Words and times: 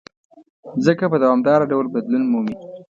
مځکه 0.75 1.05
په 1.11 1.17
دوامداره 1.23 1.69
ډول 1.71 1.85
بدلون 1.95 2.23
مومي. 2.31 2.53